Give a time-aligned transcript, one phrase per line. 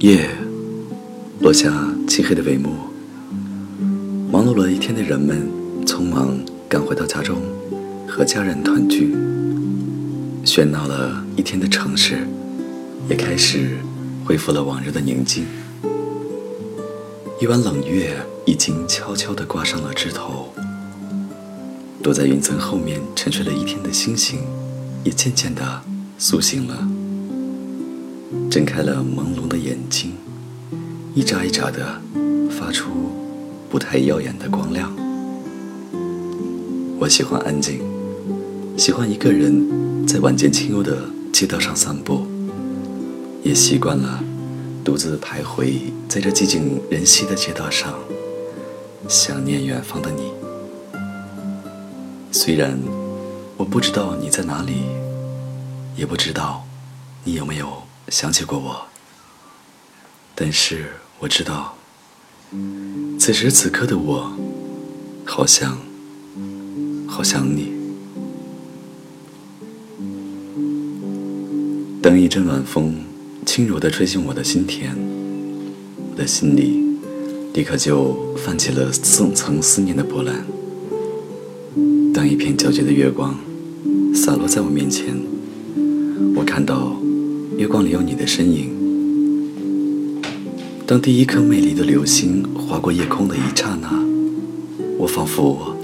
[0.00, 0.30] 夜
[1.40, 1.68] 落下
[2.06, 2.70] 漆黑的帷幕，
[4.30, 5.50] 忙碌了一天的人们
[5.84, 6.38] 匆忙
[6.68, 7.42] 赶回到家中，
[8.06, 9.12] 和家人团聚。
[10.44, 12.28] 喧闹了一天的城市，
[13.10, 13.76] 也开始
[14.24, 15.44] 恢复了往日的宁静。
[17.40, 20.54] 一弯冷月已经悄悄地挂上了枝头，
[22.00, 24.38] 躲在云层后面沉睡了一天的星星，
[25.02, 25.82] 也渐渐地
[26.18, 26.88] 苏醒了。
[28.50, 29.37] 睁开了朦胧
[29.68, 30.14] 眼睛，
[31.14, 32.00] 一眨一眨的
[32.50, 32.90] 发出
[33.68, 34.90] 不太耀眼的光亮。
[36.98, 37.80] 我喜欢安静，
[38.78, 40.96] 喜欢一个人在晚间清幽的
[41.34, 42.26] 街道上散步，
[43.42, 44.24] 也习惯了
[44.82, 45.74] 独自徘徊
[46.08, 47.92] 在这寂静人稀的街道上，
[49.06, 50.32] 想念远方的你。
[52.32, 52.78] 虽然
[53.58, 54.84] 我不知道你在哪里，
[55.94, 56.64] 也不知道
[57.24, 57.82] 你有没有。
[58.10, 58.87] 想起过我，
[60.40, 60.84] 但是
[61.18, 61.76] 我知道，
[63.18, 64.32] 此时此刻的我，
[65.24, 65.76] 好想，
[67.08, 67.72] 好想你。
[72.00, 72.94] 当一阵晚风
[73.44, 74.92] 轻柔地吹进我的心田，
[76.12, 76.84] 我的心里
[77.52, 80.46] 立刻就泛起了层层思念的波澜。
[82.14, 83.36] 当一片皎洁的月光
[84.14, 85.20] 洒落在我面前，
[86.36, 86.96] 我看到。
[87.56, 88.77] 月光里有你的身影。
[90.88, 93.90] 当第一颗美丽的流星划过夜空的一刹那，
[94.96, 95.76] 我仿佛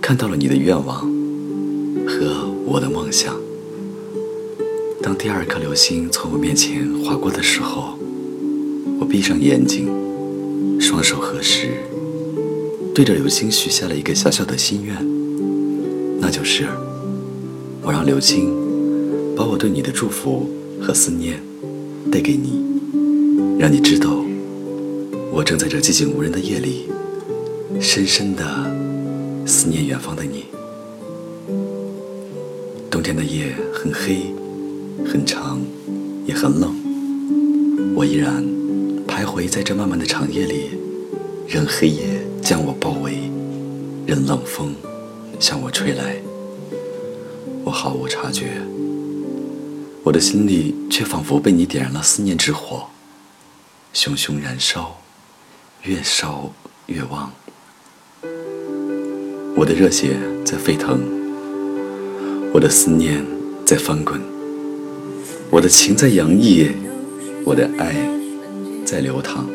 [0.00, 1.00] 看到了你的愿望
[2.06, 3.34] 和我的梦想。
[5.02, 7.98] 当第二颗流星从我面前划过的时候，
[9.00, 9.88] 我闭上眼睛，
[10.78, 11.70] 双手合十，
[12.94, 14.96] 对着流星许下了一个小小的心愿，
[16.20, 16.68] 那就是
[17.82, 18.54] 我让流星
[19.36, 20.48] 把我对你的祝福。
[20.80, 21.40] 和思念
[22.12, 22.62] 带给你，
[23.58, 24.22] 让你知道，
[25.36, 26.88] 我正在这寂静无人的夜里，
[27.80, 28.44] 深深的
[29.44, 30.44] 思念远方的你。
[32.88, 34.32] 冬天的夜很黑，
[35.04, 35.60] 很长，
[36.24, 36.72] 也很冷，
[37.96, 38.44] 我依然
[39.08, 40.70] 徘徊在这漫漫的长夜里，
[41.48, 43.28] 任黑夜将我包围，
[44.06, 44.72] 任冷风
[45.40, 46.14] 向我吹来，
[47.64, 48.62] 我毫无察觉。
[50.04, 52.84] 我的心里却仿佛被你点燃了思念之火，
[53.92, 55.00] 熊熊燃烧，
[55.84, 56.50] 越烧
[56.86, 57.30] 越旺。
[59.54, 60.98] 我的热血在沸腾，
[62.54, 63.22] 我的思念
[63.66, 64.18] 在翻滚，
[65.50, 66.70] 我的情在洋溢，
[67.44, 67.94] 我的爱
[68.86, 69.46] 在流淌。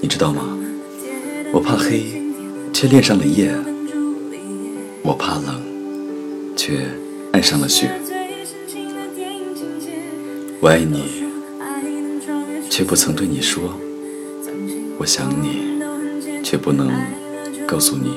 [0.00, 0.58] 你知道吗？
[1.52, 2.04] 我怕黑，
[2.72, 3.52] 却恋上了夜；
[5.02, 5.62] 我怕冷，
[6.56, 6.80] 却
[7.32, 7.90] 爱上了雪。
[10.60, 11.24] 我爱你，
[12.70, 13.64] 却不曾对你说；
[14.98, 15.80] 我想你，
[16.44, 16.90] 却不能
[17.66, 18.14] 告诉你，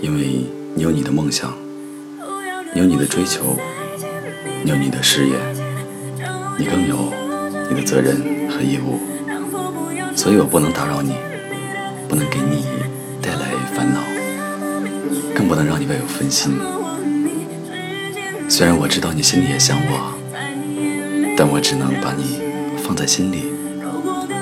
[0.00, 1.52] 因为你有你的梦想，
[2.72, 3.56] 你有你的追求，
[4.62, 5.34] 你有你的事业，
[6.58, 7.12] 你更有
[7.68, 8.16] 你的责任
[8.48, 9.00] 和义务，
[10.14, 11.14] 所以我不能打扰你，
[12.08, 12.64] 不能给你
[13.20, 14.00] 带来烦恼，
[15.34, 16.52] 更不能让你为我分心。
[18.48, 20.14] 虽然我知道你心里也想我。
[21.36, 22.38] 但我只能把你
[22.84, 23.46] 放在心里，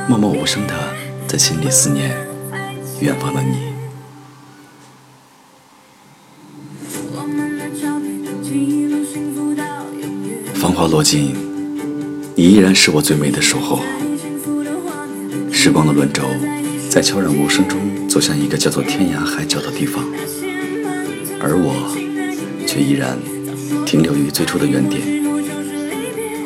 [0.07, 0.75] 默默无声的
[1.33, 2.15] 在心里思念
[3.01, 3.73] 远方的你。
[10.53, 11.35] 繁华落尽，
[12.35, 13.81] 你依然是我最美的守候。
[15.51, 16.23] 时光的轮轴
[16.91, 20.05] 在悄然无声中走向一个叫做天涯海角的地方，
[21.41, 21.97] 而我
[22.67, 23.19] 却依然
[23.87, 25.01] 停留于最初的原点。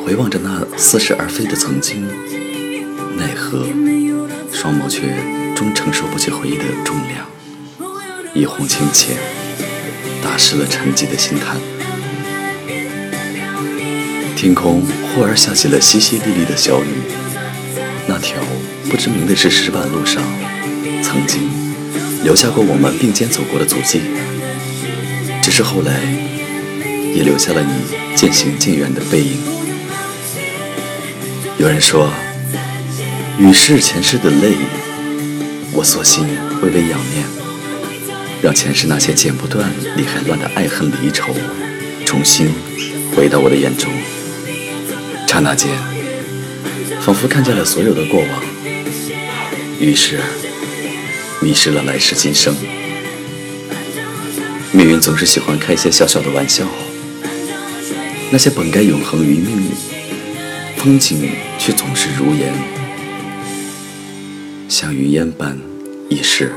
[0.04, 2.06] 回望着那似是而非的曾经，
[3.16, 3.66] 奈何
[4.66, 5.02] 双眸却
[5.54, 7.24] 终承受不起回忆的重量，
[8.34, 9.16] 一泓清浅，
[10.20, 11.56] 打湿了沉寂的心潭。
[14.34, 16.88] 天空忽而下起了淅淅沥沥的小雨，
[18.08, 18.42] 那条
[18.90, 20.20] 不知名的是石板路上，
[21.00, 21.48] 曾经
[22.24, 24.00] 留下过我们并肩走过的足迹，
[25.44, 26.00] 只是后来
[27.14, 29.38] 也留下了你渐行渐远的背影。
[31.56, 32.10] 有人说，
[33.38, 34.54] 雨是前世的泪，
[35.70, 36.26] 我索性
[36.62, 37.22] 微微仰面，
[38.40, 41.34] 让前世那些剪不断、理还乱的爱恨离愁，
[42.06, 42.48] 重新
[43.14, 43.92] 回到我的眼中。
[45.26, 45.70] 刹那间，
[47.02, 48.42] 仿佛看见了所有的过往，
[49.78, 50.18] 于是
[51.42, 52.56] 迷失了来世今生。
[54.72, 56.64] 命运总是喜欢开些小小的玩笑，
[58.30, 59.70] 那些本该永恒于命运。
[60.78, 62.52] 风景却总是如烟，
[64.68, 65.56] 像云烟般
[66.08, 66.52] 易逝，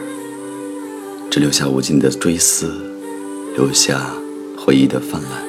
[1.30, 2.74] 只留下无尽的追思，
[3.56, 4.02] 留下
[4.58, 5.44] 回忆的泛滥。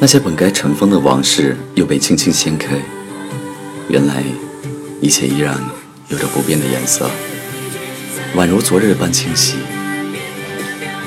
[0.00, 2.76] 那些本该尘封的往事，又被轻轻掀开。
[3.88, 4.24] 原来，
[5.00, 5.56] 一切依然
[6.08, 7.08] 有着不变的颜色，
[8.34, 9.54] 宛如昨日般清晰。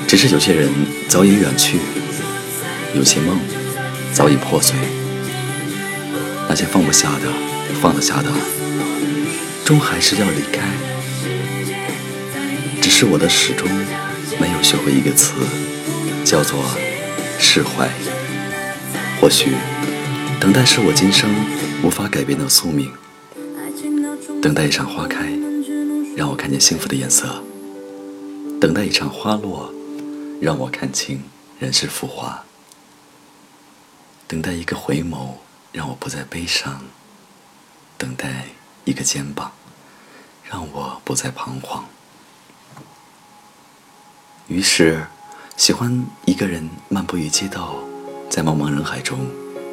[0.06, 0.70] 只是有些人
[1.08, 1.78] 早已远去，
[2.94, 3.38] 有些梦
[4.14, 4.74] 早已破碎。
[6.48, 7.28] 那些放不下的、
[7.82, 8.30] 放得下的，
[9.68, 10.66] 终还是要离开。
[12.80, 13.68] 只是我的始终
[14.40, 15.34] 没有学会一个词，
[16.24, 16.64] 叫做
[17.38, 17.86] 释怀。
[19.20, 19.52] 或许，
[20.40, 21.28] 等待是我今生
[21.82, 22.90] 无法改变的宿命。
[24.40, 25.26] 等待一场花开，
[26.16, 27.26] 让我看见幸福的颜色；
[28.58, 29.70] 等待一场花落，
[30.40, 31.22] 让我看清
[31.58, 32.42] 人世浮华；
[34.26, 35.32] 等待一个回眸，
[35.72, 36.80] 让我不再悲伤；
[37.98, 38.46] 等待
[38.86, 39.52] 一个肩膀，
[40.50, 41.84] 让我不再彷徨。
[44.46, 45.04] 于是，
[45.56, 47.76] 喜欢一个人漫步于街道。
[48.30, 49.18] 在茫茫人海中，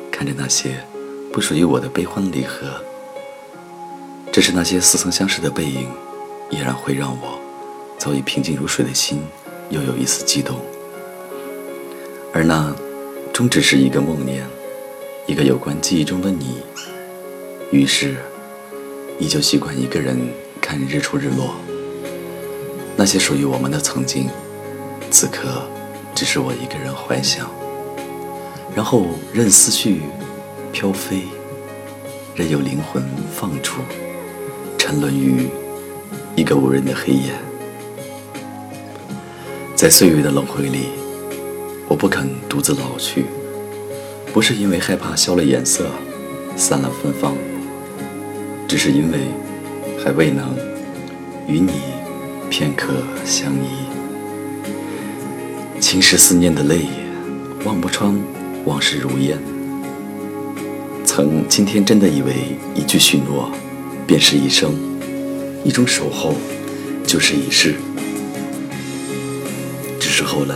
[0.10, 0.86] 看着那些
[1.32, 2.82] 不属于我的悲欢离合，
[4.32, 5.90] 只是那些似曾相识的背影，
[6.50, 7.40] 依然会让我
[7.98, 9.22] 早已平静如水的心
[9.70, 10.60] 又有一丝激动。
[12.34, 12.74] 而那
[13.34, 14.42] 终只是一个梦魇，
[15.28, 16.62] 一个有关记忆中的你。
[17.72, 18.16] 于是，
[19.20, 20.18] 依旧习惯一个人
[20.66, 21.54] 看日出日落。
[22.98, 24.28] 那些属于我们的曾经，
[25.12, 25.62] 此刻
[26.16, 27.48] 只是我一个人怀想。
[28.76, 30.02] 然后任思绪
[30.72, 31.22] 飘飞，
[32.34, 33.76] 任由灵魂放逐，
[34.76, 35.48] 沉沦于
[36.36, 37.32] 一个无人的黑夜。
[39.76, 40.88] 在岁月的轮回里，
[41.88, 43.26] 我不肯独自老去，
[44.34, 45.86] 不是因为害怕消了颜色，
[46.58, 47.38] 散了芬芳，
[48.68, 49.20] 只是因为
[50.06, 50.56] 还未能
[51.48, 51.72] 与你
[52.48, 52.94] 片刻
[53.26, 53.90] 相依。
[55.82, 56.82] 侵蚀思念的泪，
[57.64, 58.16] 望不穿。
[58.66, 59.38] 往事如烟，
[61.04, 62.34] 曾今天真的以为
[62.74, 63.52] 一句许诺
[64.08, 64.74] 便是一生，
[65.64, 66.34] 一种守候
[67.06, 67.76] 就是一世。
[70.00, 70.56] 只是后来，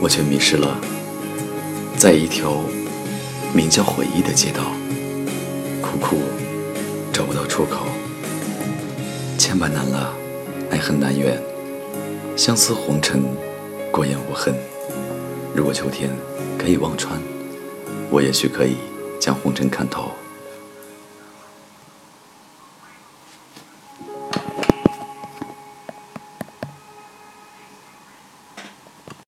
[0.00, 0.80] 我却迷失了，
[1.96, 2.60] 在一条
[3.54, 4.72] 名叫回忆的街道，
[5.80, 6.16] 苦苦
[7.12, 7.86] 找不到出口。
[9.56, 10.12] 千百难了，
[10.70, 11.42] 爱恨难圆，
[12.36, 13.22] 相思红尘，
[13.90, 14.54] 过眼无痕。
[15.54, 16.10] 如果秋天。
[16.58, 17.18] 可以望穿，
[18.10, 18.76] 我也许可以
[19.20, 20.10] 将红尘看透。